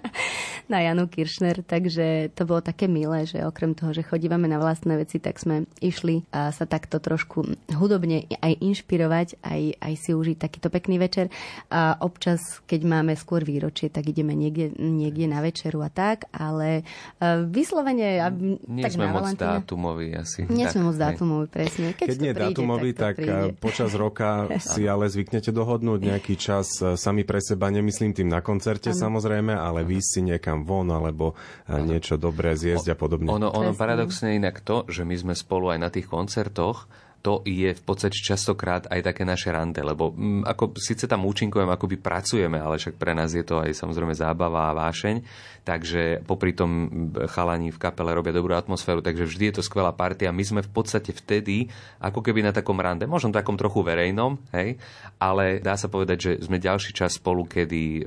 na 0.72 0.84
Janu 0.84 1.08
Kiršner, 1.08 1.64
takže 1.64 2.30
to 2.36 2.44
bolo 2.44 2.60
také 2.60 2.86
milé, 2.86 3.24
že 3.24 3.40
okrem 3.40 3.72
toho, 3.72 3.96
že 3.96 4.04
chodívame 4.04 4.46
na 4.46 4.60
vlastné 4.60 5.00
veci, 5.00 5.16
tak 5.16 5.40
sme 5.40 5.64
išli 5.80 6.28
a 6.30 6.52
sa 6.52 6.68
takto 6.68 7.00
trošku 7.00 7.56
hudobne 7.72 8.28
aj 8.44 8.52
inšpirovať, 8.60 9.40
aj, 9.40 9.62
aj 9.80 9.94
si 9.96 10.10
užiť 10.12 10.36
takýto 10.36 10.68
pekný 10.68 11.00
večer. 11.00 11.32
A 11.72 11.96
občas, 12.04 12.60
keď 12.68 12.84
máme 12.84 13.16
skôr 13.28 13.44
výročie, 13.44 13.92
tak 13.92 14.08
ideme 14.08 14.32
niekde, 14.32 14.72
niekde 14.80 15.28
na 15.28 15.44
večeru 15.44 15.84
a 15.84 15.92
tak, 15.92 16.32
ale 16.32 16.88
uh, 17.20 17.44
vyslovene... 17.44 18.24
Nie 18.64 18.88
tak 18.88 18.96
sme 18.96 19.12
moc 19.12 19.36
dátumoví 19.36 20.16
asi. 20.16 20.48
Nie 20.48 20.72
sme 20.72 20.88
moc 20.88 20.96
dátumoví, 20.96 21.52
presne. 21.52 21.92
Keď, 21.92 22.08
Keď 22.08 22.16
nie 22.24 22.32
príde, 22.32 22.56
dátumoví, 22.56 22.90
tak, 22.96 23.20
tak 23.20 23.52
príde. 23.52 23.60
počas 23.60 23.92
roka 23.92 24.48
si 24.72 24.88
ale 24.88 25.12
zvyknete 25.12 25.52
dohodnúť 25.52 26.00
nejaký 26.08 26.40
čas 26.40 26.80
e, 26.80 26.96
sami 26.96 27.28
pre 27.28 27.44
seba, 27.44 27.68
nemyslím 27.68 28.16
tým 28.16 28.32
na 28.32 28.40
koncerte 28.40 28.96
ano. 28.96 29.20
samozrejme, 29.20 29.52
ale 29.52 29.84
vy 29.84 30.00
si 30.00 30.24
niekam 30.24 30.64
von 30.64 30.88
alebo 30.88 31.36
ano. 31.68 31.84
niečo 31.84 32.16
dobré 32.16 32.56
zjesť 32.56 32.94
a 32.94 32.96
podobne. 32.96 33.28
Ono, 33.28 33.52
ono 33.52 33.76
paradoxne 33.76 34.40
inak 34.40 34.64
to, 34.64 34.88
že 34.88 35.04
my 35.04 35.12
sme 35.20 35.34
spolu 35.36 35.76
aj 35.76 35.78
na 35.84 35.92
tých 35.92 36.08
koncertoch, 36.08 36.88
to 37.18 37.42
je 37.42 37.74
v 37.74 37.82
podstate 37.82 38.14
častokrát 38.14 38.86
aj 38.86 39.02
také 39.02 39.26
naše 39.26 39.50
rande, 39.50 39.82
lebo 39.82 40.14
m, 40.14 40.42
mm, 40.42 40.42
ako 40.46 40.78
síce 40.78 41.10
tam 41.10 41.26
účinkujeme, 41.26 41.70
akoby 41.74 41.98
pracujeme, 41.98 42.62
ale 42.62 42.78
však 42.78 42.94
pre 42.94 43.10
nás 43.10 43.34
je 43.34 43.42
to 43.42 43.58
aj 43.58 43.74
samozrejme 43.74 44.14
zábava 44.14 44.70
a 44.70 44.76
vášeň, 44.76 45.26
takže 45.66 46.22
popri 46.22 46.54
tom 46.54 46.88
chalani 47.28 47.74
v 47.74 47.78
kapele 47.82 48.14
robia 48.14 48.30
dobrú 48.30 48.54
atmosféru, 48.54 49.02
takže 49.02 49.26
vždy 49.26 49.44
je 49.50 49.54
to 49.58 49.66
skvelá 49.66 49.90
partia. 49.90 50.30
My 50.30 50.46
sme 50.46 50.60
v 50.62 50.70
podstate 50.70 51.10
vtedy 51.10 51.66
ako 51.98 52.22
keby 52.22 52.46
na 52.46 52.54
takom 52.54 52.78
rande, 52.78 53.04
možno 53.10 53.34
takom 53.34 53.58
trochu 53.58 53.82
verejnom, 53.82 54.38
hej, 54.54 54.78
ale 55.18 55.58
dá 55.58 55.74
sa 55.74 55.90
povedať, 55.90 56.18
že 56.18 56.32
sme 56.46 56.62
ďalší 56.62 56.94
čas 56.94 57.18
spolu, 57.18 57.50
kedy 57.50 57.82
e, 57.98 58.02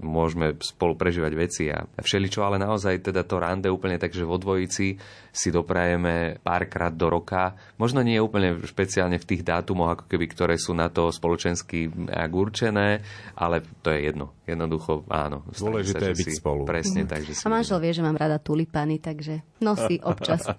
môžeme 0.00 0.54
spolu 0.62 0.94
prežívať 0.94 1.32
veci 1.34 1.64
a 1.74 1.82
všeličo, 1.98 2.46
ale 2.46 2.62
naozaj 2.62 3.10
teda 3.10 3.26
to 3.26 3.42
rande 3.42 3.66
úplne 3.66 3.98
tak, 3.98 4.14
že 4.14 4.22
vo 4.22 4.38
dvojici 4.38 4.94
si 5.34 5.48
doprajeme 5.50 6.38
párkrát 6.42 6.90
do 6.90 7.06
roka. 7.10 7.54
Možno 7.78 8.02
nie 8.02 8.18
úplne 8.28 8.60
špeciálne 8.62 9.16
v 9.16 9.28
tých 9.28 9.42
dátumoch, 9.42 9.96
ako 9.96 10.04
keby, 10.06 10.26
ktoré 10.28 10.54
sú 10.60 10.76
na 10.76 10.92
to 10.92 11.08
spoločensky 11.08 11.88
určené, 12.28 13.02
ale 13.34 13.64
to 13.80 13.88
je 13.88 14.12
jedno. 14.12 14.36
Jednoducho, 14.44 15.08
áno. 15.08 15.48
Dôležité 15.50 16.04
sa, 16.04 16.10
je 16.12 16.20
byť 16.20 16.28
si, 16.28 16.38
spolu. 16.38 16.62
Presne, 16.68 17.02
mm. 17.04 17.10
takže 17.10 17.32
si 17.34 17.42
A 17.42 17.48
manžel 17.48 17.80
vie, 17.80 17.92
že 17.96 18.04
mám 18.04 18.20
rada 18.20 18.36
tulipany, 18.38 19.00
takže 19.00 19.40
nosí 19.64 19.98
občas. 20.04 20.44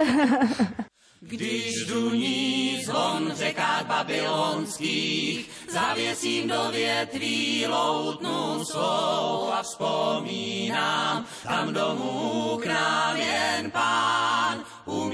Když 1.21 1.85
duní 1.85 2.81
zvon 2.85 3.31
v 3.33 3.35
řekách 3.35 3.87
babylonských, 3.87 5.49
zavěsím 5.71 6.47
do 6.47 6.71
větví 6.71 7.67
loutnu 7.67 8.65
svou 8.65 9.51
a 9.53 9.63
vzpomínám, 9.63 11.25
tam 11.43 11.73
domů 11.73 12.57
k 12.63 12.65
nám 12.65 13.17
jen 13.17 13.71
pán 13.71 14.63
umí 14.85 15.08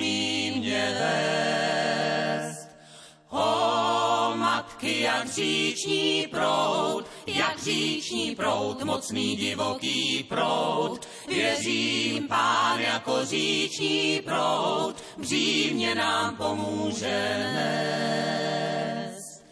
jak 5.15 5.29
říční 5.29 6.27
prout, 6.31 7.05
jak 7.27 7.63
říční 7.63 8.35
prout, 8.35 8.83
mocný 8.83 9.35
divoký 9.35 10.25
prout. 10.29 11.07
Věřím, 11.27 12.27
pán 12.27 12.79
jako 12.79 13.25
říční 13.25 14.21
prout, 14.25 14.95
břímě 15.17 15.95
nám 15.95 16.35
pomůže 16.35 17.37
nést. 17.53 19.45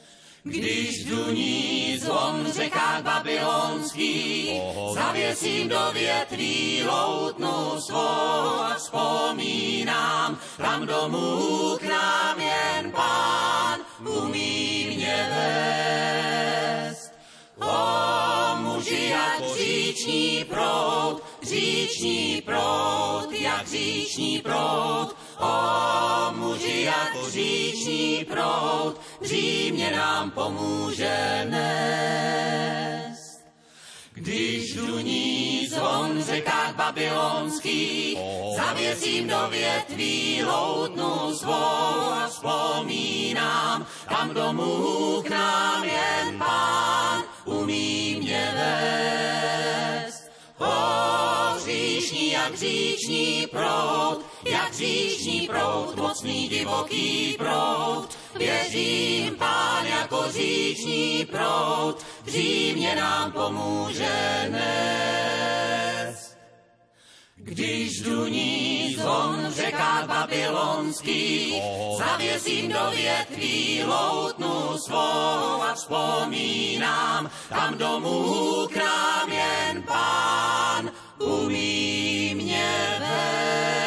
Když 0.44 1.04
duní 1.06 1.98
zvon 1.98 2.44
v 2.44 2.54
řekách 2.54 3.02
babylonských, 3.04 4.62
zavěsím 4.94 5.70
do 5.70 5.92
větví 5.94 6.84
loutnu 6.84 7.82
svou 7.82 8.60
a 8.60 8.76
vzpomínám, 8.78 10.38
tam 10.58 10.86
domů 10.86 11.78
k 11.80 11.84
nám 11.84 12.40
jen 12.40 12.92
pán 12.92 13.80
umí 14.24 14.73
říční 19.58 20.44
prout, 20.44 21.24
říční 21.44 22.42
prout, 22.46 23.28
jak 23.32 23.68
říční 23.68 24.42
prout, 24.42 25.16
O 25.40 26.32
muži 26.32 26.82
jak 26.82 27.30
říční 27.30 28.26
prout, 28.26 29.02
břímě 29.22 29.92
nám 29.92 30.32
pomůže 30.32 31.48
nést. 31.50 33.34
Když 34.14 34.74
duní 34.74 35.68
zvon 35.68 36.24
řekách 36.24 36.76
babylonských, 36.76 38.18
zavěsím 38.56 39.28
do 39.28 39.48
větví 39.50 40.44
loutnu 40.44 41.36
svou 41.36 42.12
a 42.12 42.28
vzpomínám, 42.30 43.86
tam 44.10 44.34
domů 44.34 45.22
k 45.26 45.30
nám 45.30 45.84
jen 45.84 46.40
pán 46.40 47.13
vést. 50.60 50.70
O, 50.70 51.60
říšní 51.66 52.32
jak 52.32 52.56
říční 52.56 53.48
prout, 53.52 54.26
jak 54.46 54.74
říční 54.74 55.48
prout, 55.48 55.96
mocný 55.96 56.48
divoký 56.48 57.36
prout, 57.38 58.10
Věřím, 58.36 59.36
pán 59.36 59.86
jako 59.86 60.24
říční 60.32 61.26
prout, 61.26 62.06
v 62.24 62.96
nám 62.96 63.32
pomůže 63.32 64.46
dnes. 64.48 66.03
Když 67.46 68.02
duní 68.02 68.96
zvon 69.00 69.36
v 69.48 69.54
řekách 69.56 70.08
babylonských, 70.08 71.64
zavěsím 71.98 72.70
do 72.70 72.92
větví 72.92 73.84
loutnu 73.84 74.78
svou 74.78 75.62
a 75.62 75.74
vzpomínám, 75.76 77.30
tam 77.50 77.78
domů 77.78 78.68
k 78.74 78.76
nám 78.76 79.32
jen 79.32 79.84
pán 79.84 80.92
umí 81.20 82.36
mě 82.36 83.00
vést. 83.00 83.84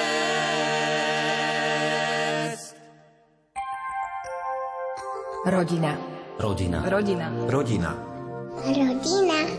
Rodina. 5.47 5.99
Rodina. 6.39 6.83
Rodina. 6.89 7.33
Rodina. 7.47 7.95
Rodina. 8.67 9.56